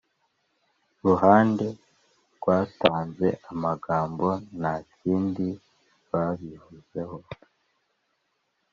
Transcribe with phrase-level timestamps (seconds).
[1.05, 1.67] ruhande
[2.37, 5.47] rwatanze amagambontakindi
[6.09, 7.17] babivuzeho